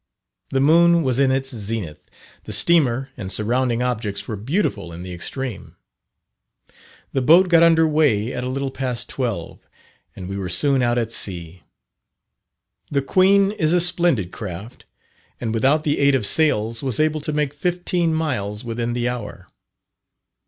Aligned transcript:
The 0.49 0.59
moon 0.59 1.03
was 1.03 1.19
in 1.19 1.29
its 1.29 1.53
zenith 1.53 2.09
the 2.45 2.51
steamer 2.51 3.11
and 3.15 3.31
surrounding 3.31 3.83
objects 3.83 4.27
were 4.27 4.35
beautiful 4.35 4.91
in 4.91 5.03
the 5.03 5.13
extreme. 5.13 5.75
The 7.13 7.21
boat 7.21 7.49
got 7.49 7.61
under 7.61 7.87
weigh 7.87 8.33
at 8.33 8.43
a 8.43 8.49
little 8.49 8.71
past 8.71 9.09
twelve, 9.09 9.59
and 10.15 10.27
we 10.27 10.37
were 10.37 10.49
soon 10.49 10.81
out 10.81 10.97
at 10.97 11.11
sea. 11.11 11.61
The 12.89 13.03
"Queen" 13.03 13.51
is 13.51 13.73
a 13.73 13.79
splendid 13.79 14.31
craft, 14.31 14.85
and 15.39 15.53
without 15.53 15.83
the 15.83 15.99
aid 15.99 16.15
of 16.15 16.25
sails, 16.25 16.81
was 16.81 16.99
able 16.99 17.21
to 17.21 17.31
make 17.31 17.53
fifteen 17.53 18.11
miles 18.11 18.63
within 18.63 18.93
the 18.93 19.07
hour. 19.07 19.49